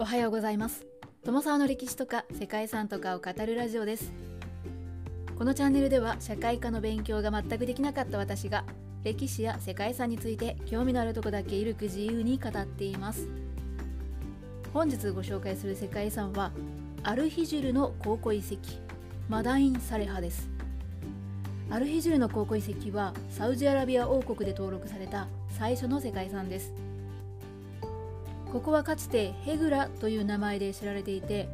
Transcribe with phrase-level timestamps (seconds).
[0.00, 0.86] おはようございます。
[1.26, 4.10] 友沢の歴史とか世界遺産とかを語るラジオです。
[5.36, 8.64] このチャンネルでは社会科の勉強が全くできなかった私が
[9.04, 13.28] 歴史や世界遺産について興味のあるとこだけゆるく自由に語っています。
[14.72, 16.50] 本日ご紹介する世界遺産は
[17.02, 18.56] アルヒジュルの考古遺跡
[19.28, 20.48] マダイン・サレハです。
[21.68, 26.72] アルヒジュルの考古遺跡はサウジアラビア王国で登録された最初の世界遺産です。
[28.52, 31.48] ここはかつてヘグラという名前で知られていて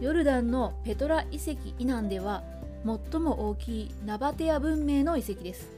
[0.00, 2.42] ヨルダンのペトラ遺跡以南では
[2.84, 5.68] 最も大きいナバテア文明の遺跡です。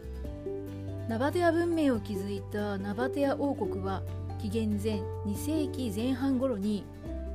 [1.09, 4.03] ナバテア文明を築いたナバテア王国は
[4.41, 6.85] 紀元前2世紀前半頃に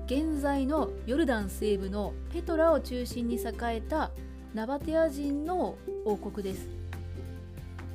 [0.05, 4.11] 現在のヨルダン西部のペトラを中心に栄えた
[4.53, 5.75] ナバテア人の
[6.05, 6.69] 王国です。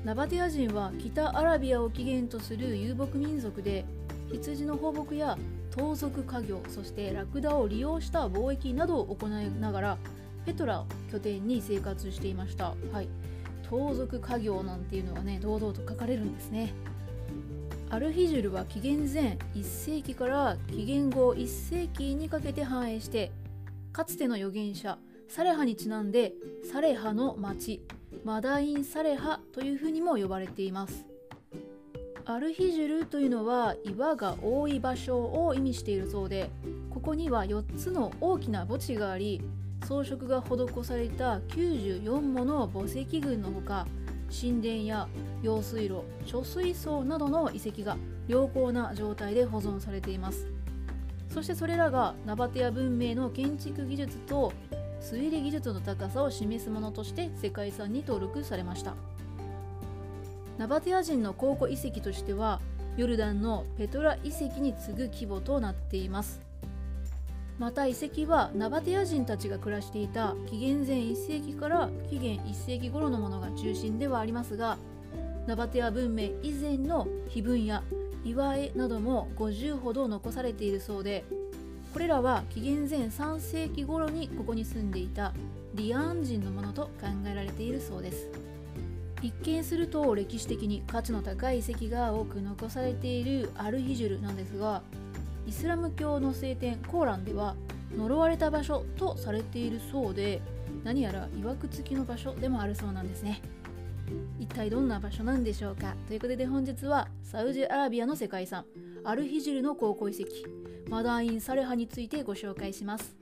[0.04, 3.84] ナバテア人は北アラビアを起源とする遊牧民族で
[4.32, 5.38] 羊の放牧や
[5.70, 9.98] 盗賊家業そしてラクダを利用した貿易などを行いながら
[10.46, 13.08] ペトラを拠点に生活していました、はい、
[13.68, 16.72] 盗賊家業なんていうのがね堂々と書かれるんですね。
[17.92, 23.32] アルヒジュルは紀元前1世紀から紀元後1世紀にかけて繁栄して
[23.92, 24.96] かつての預言者
[25.28, 26.32] サレハにちなんで
[26.70, 27.82] サレハの町
[28.24, 31.09] マダイン・サレハというふうにも呼ばれています。
[32.32, 36.48] アルヒジュルというのは岩が多い場所を意味しているそうで
[36.88, 39.42] ここには4つの大きな墓地があり
[39.84, 43.84] 装飾が施された94もの墓石群のほか
[44.30, 45.08] 神殿や
[45.42, 47.96] 用水路貯水槽などの遺跡が
[48.28, 50.46] 良好な状態で保存されています
[51.34, 54.52] そしてそれらがナバテア文明の建築技術と
[55.00, 58.94] 推理技術の高さを示すものとして世界遺産に登録されました。
[60.60, 62.60] ナバテア人の考古遺跡としては
[62.98, 66.42] ヨルダンのペトラ遺跡に次ぐ規模となっています。
[67.58, 74.76] また遺跡はナバテア人たちが暮らしていた紀元前1世紀から紀元1世紀頃のものが中心ではありますが
[75.46, 77.82] ナバテア文明以前の碑文や
[78.22, 81.24] 岩絵なども50ほど残されているそうで
[81.94, 85.32] これらは紀元前3世紀頃にここに住んでいた
[85.74, 88.39] リアン人のものと考えられているそうです。
[89.22, 94.82] 一見すると歴史的に価値の高い遺跡が多く残されているアルヒジュルなんですが
[95.46, 97.54] イスラム教の聖典コーランでは
[97.96, 100.40] 呪われた場所とされているそうで
[100.84, 103.42] 何やら曰く付きの場所でもあるそうなんですね。
[104.38, 105.94] 一体どんな場所なんでしょうか？
[106.08, 108.64] ということで本日はサウジアラビアの世界遺産
[109.04, 110.30] アルヒジュルの考古遺跡
[110.88, 113.16] マダイン・サレハについてご紹介します。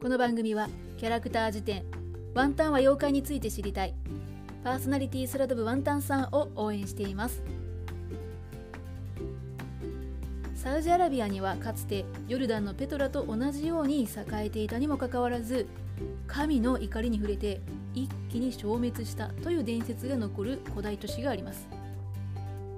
[0.00, 1.84] この番組はキャラクター辞典
[2.38, 3.94] ワンタンは妖怪について知りたい。
[4.62, 7.42] パーソナリティ空飛ぶワンタンさんを応援しています。
[10.54, 15.66] サウジアラビアにはかつてヨルダンのペトラと同じように栄えていたにもかかわらず
[16.28, 17.60] 神の怒りに触れて
[17.92, 21.66] 一気に消滅したという伝説が残る古代都市があります。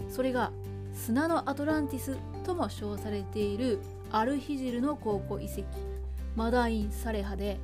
[0.09, 0.53] それが
[0.95, 2.17] 砂のアトランティス
[2.47, 3.79] とも称されている
[4.11, 5.65] アルヒジルの考古遺跡
[6.35, 7.61] マダイン・サレハで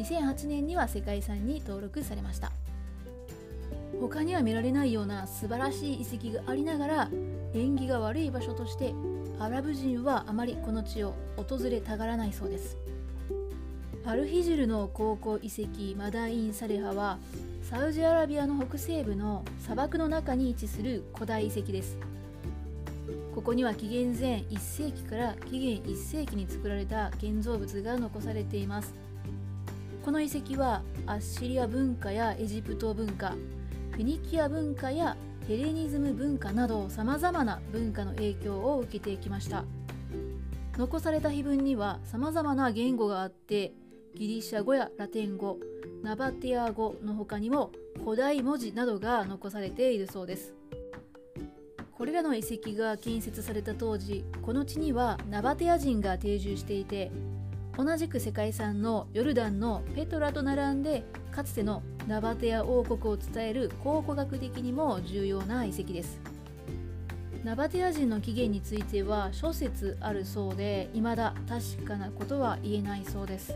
[0.00, 2.52] 2008年には世界遺産に登録されました。
[4.00, 7.10] 他には見られないような素晴らしい遺跡がありながら
[7.52, 8.94] 縁起が悪い場所として
[9.38, 12.78] アラブ人はあまりこの地を訪れたがらないそうです。
[14.06, 17.18] アルヒジュルの考古遺跡マダイン・サレハは
[17.62, 21.98] サウジアラビアの北西部の砂漠の中に位置する古代遺跡です。
[23.34, 28.94] ここには紀元前1世紀から紀元1世紀に作られた建造物が残されています。
[30.04, 33.34] この遺跡はアッシリア文化やエジプト文化
[33.92, 35.16] フェニキア文化や
[35.46, 39.64] ヘレニズム文化などさまざまな文化の影響を受けていきました。
[40.78, 43.72] 残された碑文にはさまざまな言語があって
[44.14, 45.58] ギリシャ語やラテン語
[46.02, 47.70] ナバテア語の他にも
[48.02, 50.54] 古代文字などが残されているそうです。
[51.92, 57.12] これらの遺跡が建設された当時この地にはナバテア人が定住していて
[57.82, 66.20] 同じく世界遺産のヨルダンのペトラと並んでかつてのナバテア王国を伝える考古学的にも重要な遺跡です。
[67.42, 73.54] ナバテア人の起源については諸説あるそうで未だ確かなことは言えないそうです。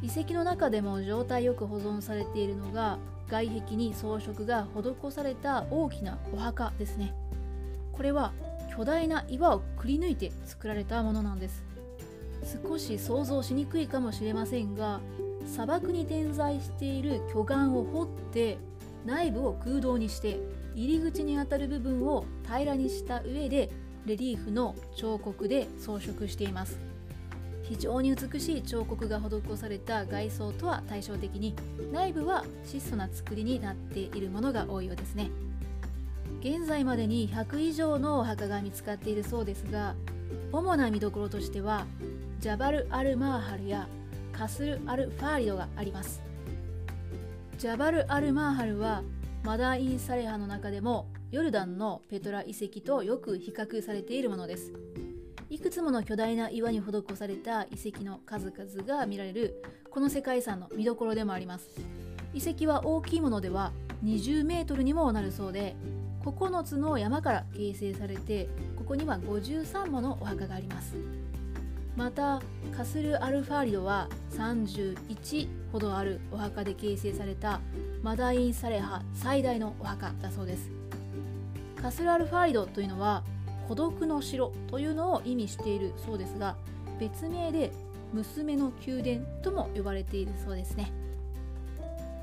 [0.00, 2.96] 遺跡の中でも状態よく保存されているのが
[3.28, 7.12] 外壁に装飾が施された大きなお墓ですね。
[7.92, 8.32] これは
[8.74, 11.71] 巨大な岩をくり抜いて作られたものなんです。
[12.44, 15.00] 少し想像しにくいかもしれませんが
[15.46, 18.58] 砂漠に点在している巨岩を掘って
[19.04, 20.38] 内部を空洞にして
[20.74, 23.70] 入り口にあたる部分を平らにした上で
[24.06, 26.78] レリーフの彫刻で装飾しています。
[27.62, 31.54] 非常に美しい彫刻が施された外装とは対照的に
[31.92, 35.30] 内部は質素な作りになっているものが多いようですね。
[36.40, 39.94] 現在までに100以上のお墓が見つかっているそうですが
[40.50, 41.86] 主な見どころとしては
[42.42, 43.86] ジャバル・アル・マーハルや
[44.32, 46.20] カスル・アル・ファーリドがあります。
[47.56, 49.04] ジャバル・アル・マーハルは
[49.44, 54.72] マダイン・サレハの中でもヨルダンのペトラ遺跡とよく比較されているものです。
[55.50, 61.70] いくつもの巨大な岩に施された遺跡の数々が見られるこの世界遺産の見どころでもあります。
[62.34, 63.70] 遺跡は大きいものでは
[64.02, 65.76] 20メートルにもなるそうで
[66.24, 70.96] 9つの山から形成されてここには53ものお墓があります。
[71.96, 72.40] また
[72.74, 77.60] カスル・アルファーリドは31ほどあるお墓で形成された
[78.02, 80.70] マダイン・サレハ最大のお墓だそうです。
[81.80, 83.24] カスル・アルファーリドというのは
[83.68, 86.56] 孤独の城というのを意味しているそうですが
[86.98, 87.72] 別名で
[88.12, 90.92] 娘の宮殿とも呼ばれているそうですね。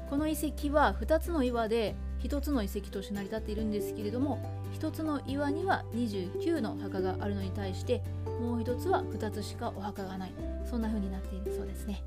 [0.09, 4.39] この遺跡は2つの岩で1つの遺跡として成り立っているんですけれども
[4.73, 8.01] 1つの岩には29の墓があるのに対して
[8.41, 10.31] もう1つは2つしかお墓がない。
[10.69, 12.03] そんな風になっているそうですね。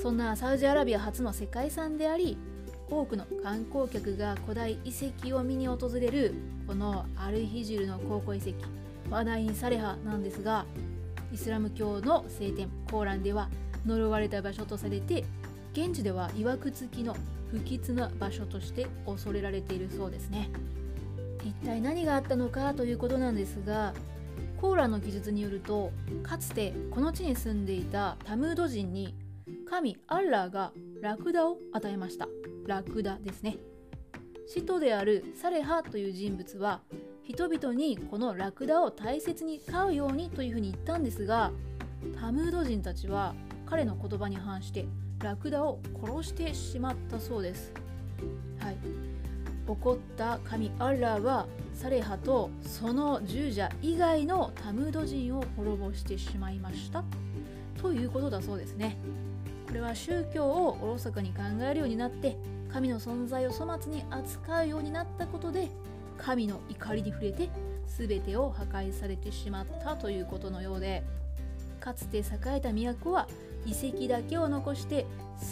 [0.00, 2.36] そんなサウジアラビア初の世界遺産であり
[2.90, 6.34] 多くの観光客が古代遺跡を見に訪れる
[6.66, 8.52] このアルヒジルの考古遺跡
[9.10, 10.66] ワダイン・サレハなんですが
[11.32, 13.48] イスラム教の聖典コーランでは
[13.86, 15.24] 呪われた場所とされて
[15.72, 17.16] 現地では曰く付きの
[17.50, 20.48] 不吉な場所として恐れられているそうですね。
[21.44, 23.92] 一体何があったのかということなんですが
[24.60, 25.92] コーラの記述によると
[26.22, 29.14] かつてこの地に住んでいたタムード人に
[29.68, 32.28] 神アッラーがラクダを与えました。
[32.66, 33.58] ラクダですね。
[34.46, 36.80] 使徒であるサレハという人物は
[37.22, 41.50] 人々にこのラクダを大切に飼うようにというふうに言ったんですが
[42.20, 43.34] タムード人たちは
[43.66, 44.86] 彼の言葉に反して
[45.20, 47.72] ラクダを殺してしまったそうです。
[48.58, 49.13] はい。
[49.66, 57.02] 怒った神アッラーはサレハとその従者以外のタムード人を滅ぼしてしまいました。
[57.80, 58.96] ということだそうですね。
[59.66, 62.36] これは宗教をおろそかに考えるようになって
[62.72, 65.68] 神の存在を粗末に扱うようになったことで
[66.18, 67.48] 神の怒りに触れて
[67.86, 71.02] 全てを破壊されてしまったということのようで。
[71.84, 73.28] かつて栄えた都は
[73.66, 75.04] 遺跡だけを残して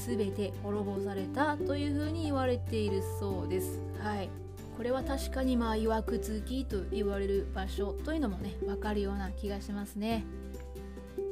[0.06, 3.78] 全て滅ぼされたというふうに言われているそうです。
[4.02, 4.30] はい
[4.74, 10.24] これは確かにまあ曰くつきと言われる場所というのもね分かるような気がしますね。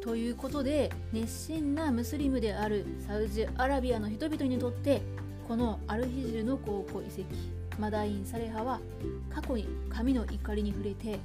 [0.02, 5.00] ということで熱心なムスリムであるサウジアラビアの人々にとって
[5.48, 8.78] このアルヒジルの考古遺跡マダイン・サレハは
[9.34, 11.18] 過去に神の怒りに触れて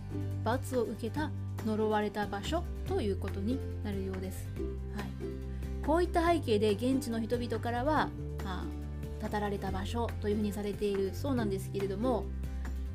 [0.44, 1.30] 罰を受けた
[1.66, 4.48] 呪われた場所ということになるようです。
[4.96, 5.06] はい、
[5.86, 8.10] こういった背景で現地の人々からは、
[8.44, 12.25] まあ、られた場所というふうにされているそうなんですけれども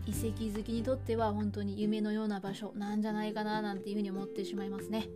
[0.07, 5.09] 遺跡好きにとっては本当に夢のような場所なんじゃないかななんていうふうに思ってしまいますね。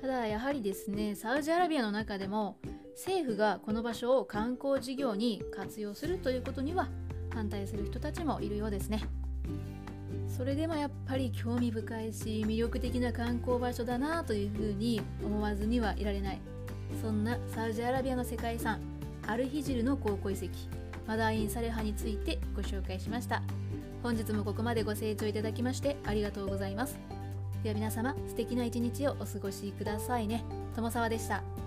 [0.00, 2.56] ただやはりですねサウジアラビアの中でも
[2.94, 6.88] 政府がこの場所を観光事業に活用するということには
[7.32, 9.02] 反対する人たちもいるようですね。
[10.28, 16.40] それでもやっぱり興味深いし魅力的な観光場所だなというふうに思わずにはいられない。
[17.00, 18.80] そんなサウジアラビアの世界遺産
[19.26, 20.48] アルヒジルの考古遺跡
[21.06, 23.42] マダイン・サレハについてご紹介しました。
[24.02, 26.98] 本日もここまでご清聴いただきましてありがとうございます。
[27.62, 30.44] では皆様素敵な一日をお過ごしくださいね。
[30.74, 31.61] 友沢でした。